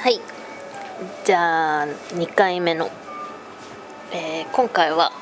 [0.00, 0.20] はい。
[1.24, 2.88] じゃあ2回目の、
[4.12, 5.12] えー今回は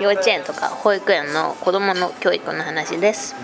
[0.00, 3.36] 幼稚園とか保育園の子どもの教育の話です。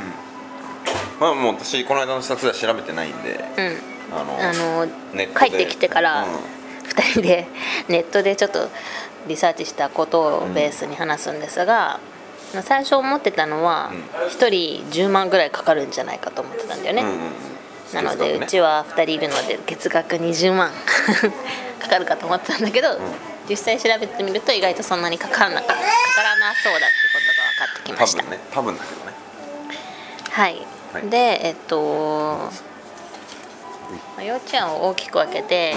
[1.21, 4.17] まあもう私この間の視察では調べてないんでうん。
[4.17, 4.89] あのあの
[5.39, 6.31] 帰ってきてからうん。
[6.89, 7.47] 2人で
[7.89, 8.69] ネットでちょっと
[9.29, 12.01] リサーチしたことをベースに話すんですが、
[12.63, 13.93] 最初思ってたのは
[14.31, 17.58] 1人10万ぐらいかかるんじゃないかと思ってたんだよね、うんうんうん
[17.95, 18.45] なので、ね。
[18.45, 20.71] うちは2人いるので月額20万
[21.81, 22.99] かかるかと思ってたんだけど、
[23.49, 28.23] 実際調べてみると意外とそんなにかからなかかからなそうだってことが分かってきました。
[28.23, 29.13] 多分ね多分だけどね。
[30.31, 31.09] はい、はい。
[31.09, 32.51] でえっと、
[34.17, 35.75] まあ幼稚園を大きく分けて、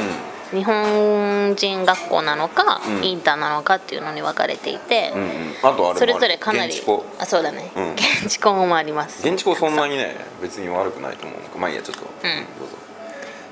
[0.53, 3.03] 日本人学校なのか、うん。
[3.03, 5.29] インターなのかっていうのに分かれていて、うんうん。
[5.61, 5.99] あとあれもある。
[5.99, 7.05] それぞれかなり現地校。
[7.19, 7.93] あそうだね、うん。
[7.93, 9.27] 現地校もあります。
[9.27, 11.57] 現地校そんなにね別に悪くないと思う。
[11.57, 12.05] まあいいやちょっと、ん。
[12.05, 12.75] どうぞ。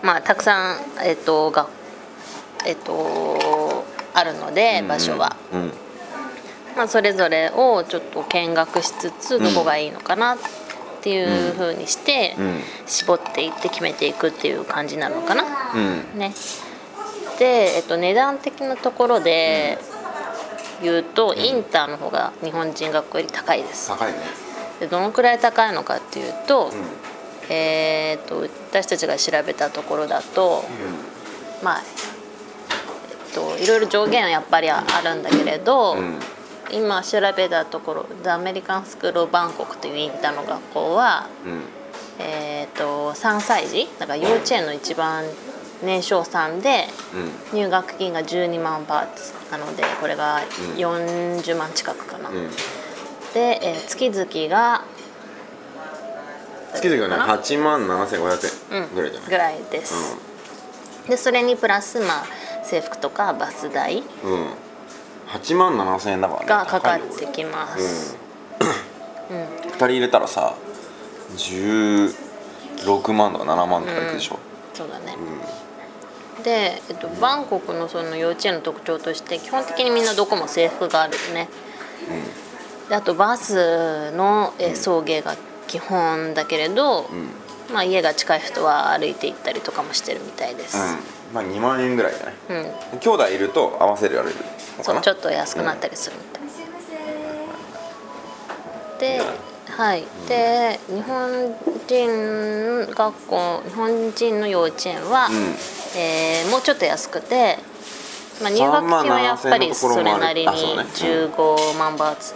[0.02, 1.67] まあたくさんえっとが
[2.66, 5.73] えっとあるので、場所は、うん。
[6.76, 10.38] まあ、それぞれをちょっと見学しつつどこがいいのかなっ
[11.01, 12.62] ていうふうにして、うん。
[12.85, 15.43] 絞っていって決めていくっていう感じなのかな、
[15.76, 16.20] うん。
[16.20, 16.34] ね
[17.40, 19.79] で、えっと、値段的なところで
[20.84, 23.87] 言うと、インターの方が日本人学校より高いです。
[23.87, 24.20] 高いね。
[24.82, 26.71] でどのくらい高いのかっていうと、うん。
[27.51, 30.63] えーっと私たちが調べたところだと、
[31.63, 36.20] まあえっといろいろ上限はやっぱりあるんだけれど、うん。
[36.71, 41.62] 今調べたところ「The American School of Bangkok」というインターの学校は、うん。
[42.20, 45.23] えー、と3歳児だから幼稚園の一番
[45.84, 46.88] 年少さんで
[47.52, 47.60] うん。
[47.60, 50.41] 入学金が12万バーツなのでこれが
[50.77, 52.49] 40万近くかな、うん。
[53.34, 54.84] で、えー月々が
[56.76, 59.30] 月々がねかな？8万7500円ぐらいじゃない？
[59.30, 60.18] ぐらいです、
[61.07, 62.26] でそれにプラス、まあ、
[62.63, 64.47] 制服とかバス代うん、うん、
[65.30, 68.18] 8万7000円だからねがかかってきます、
[69.31, 70.53] うん、2人入れたらさ
[71.35, 74.38] 16万とか7万とかいくでしょ、
[74.75, 75.69] そうだね、うん
[76.44, 81.50] で、えっと、バンコクのその幼稚園の特徴として基本的にみんなどこも制服があるよね、
[82.89, 85.35] であとバスのえ送迎が
[85.67, 87.09] 基本だけれど、
[87.73, 90.83] まあ、家が近い人は歩いて行ったりとかもしてるみたいです、うん。
[91.33, 92.35] まあ2万円ぐらいじゃない
[92.94, 93.00] うん。
[93.00, 94.35] 兄弟いると合わせられる
[94.77, 94.95] のかな。
[94.95, 96.44] そうちょっと安くなったりするみたい、
[99.00, 99.21] で
[99.69, 100.03] はい。
[100.27, 101.56] で日本
[101.88, 105.56] 人学校日本人の幼稚園は、うん
[105.95, 107.57] えーもうちょっと安くて、
[108.41, 110.85] まあ、入学金はやっぱりそれなりにあそうね。
[110.94, 112.33] 15万バーツ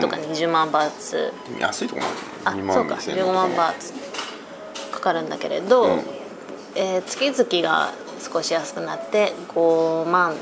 [0.00, 2.06] とか20万バーツ、安いとこも
[2.44, 2.94] あある2万そうか。
[2.96, 3.92] 2000 15万バーツ
[4.92, 6.02] かかるんだけれど、うん。
[6.74, 7.92] えー月々が
[8.32, 10.32] 少し安くなって5万。
[10.32, 10.38] うん、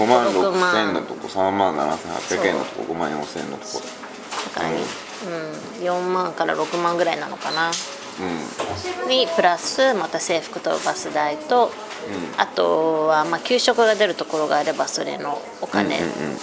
[0.00, 1.76] 5万6 6万千円のとこ3万。
[1.76, 3.82] 7800円のとこ5万4千円のとこ。
[4.54, 4.82] だからに、うん。
[5.84, 7.70] 4万から6万ぐらいなのかな。
[8.20, 11.70] うにプラスまた制服とバス代と、
[12.36, 16.38] あとはまあ給食が出るところがあればそれのおん金うんうんうん。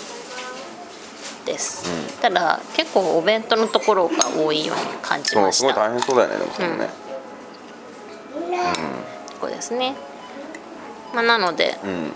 [1.46, 1.86] です、
[2.22, 6.90] ただ結構お弁当のところが多いように感じそうすごいました大変そうだよねでもそれもね。
[9.40, 9.96] ここですね、
[11.14, 12.12] まあ、なのでうん。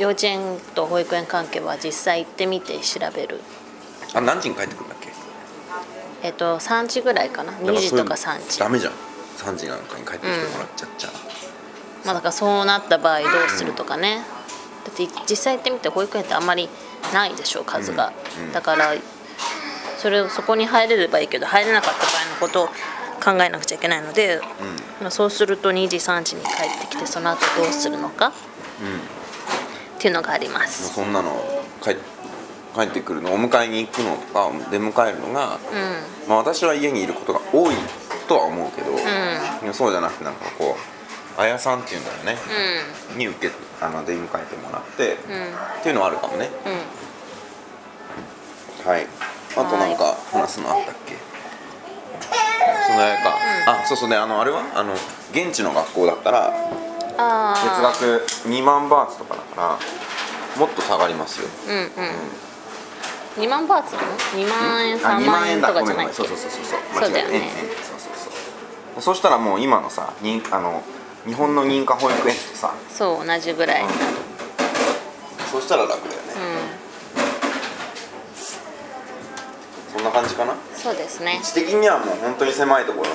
[0.00, 3.40] 幼稚園と保育園関係は実際行ってみて調べる。
[4.14, 5.08] あ何時に帰ってくるんだっけ？
[6.22, 7.52] えっと3時ぐらいかな。
[7.52, 8.58] 2時とか3時。
[8.58, 8.92] ダメじゃん。
[9.38, 11.08] 3時なんかに帰ってきてもらっちゃっちゃ
[12.08, 14.22] まあだからそうなった場合どうするとかね、
[14.86, 16.70] だって実際行ってみて保育園ってあんまり
[17.12, 18.14] ないでしょ数が、
[18.54, 18.94] だから
[19.98, 22.68] それをそこに入れればいいけど入れなかった場合のことを
[23.22, 24.40] 考えなくちゃいけないので、
[25.02, 28.32] まあ、そうすると2時3時に帰ってきてその後どうするのかっ
[29.98, 31.30] ていうのがあります、そんなの
[31.82, 31.94] 帰
[32.74, 35.58] 帰ってくるのお迎えに行くのとか出迎えるのが、
[36.26, 37.74] まあ、私は家にいることが多い
[38.26, 38.96] とは思うけど、
[39.74, 40.97] そうじゃなくてなんかこう
[41.38, 42.36] あやさんっていうんだよね、
[43.16, 45.16] に受けあの出迎えてもらって、っ
[45.84, 46.50] ていうのはあるかもね。
[48.84, 49.06] はい。
[49.56, 51.14] あとなんか話すのあったっけ？
[52.88, 54.16] そのか、あそうそうね。
[54.16, 54.64] あのあれは？
[54.74, 54.94] あの
[55.30, 56.52] 現地の学校だったら
[57.18, 59.78] あ月額2万バーツとかだか
[60.56, 61.48] らもっと下がりますよ。
[61.68, 61.76] うん
[63.38, 63.44] うん。
[63.44, 66.14] 2万バーツなの？2万円あ3 2万円とかごめんごめんじゃないっけ？
[66.14, 66.80] そうそうそうそう。
[67.04, 67.38] そうだよね。
[67.38, 69.02] 間違えたええええそうそうそう。
[69.02, 70.82] そしたらもう今のさ認あの
[71.28, 72.72] 日本の認可保育園とさ。
[72.88, 73.82] そう同じぐらい。
[73.82, 74.00] になる
[75.52, 76.28] そしたら楽だよね、
[79.94, 80.54] そんな感じかな？
[80.74, 81.34] そうですね。
[81.36, 83.12] 位置的にはもう本当に狭いところに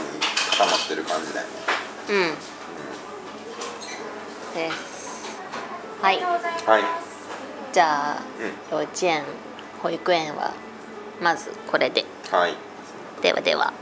[0.51, 1.53] 固まってる感じだよね。
[2.09, 2.13] う
[4.53, 4.55] ん。
[4.55, 5.37] です。
[6.01, 6.21] はい。
[6.21, 6.83] はい。
[7.71, 8.21] じゃあ、
[8.71, 9.23] 幼稚園
[9.81, 10.53] 保育園は
[11.21, 12.05] まずこれで。
[12.31, 12.55] はい。
[13.21, 13.73] ではでは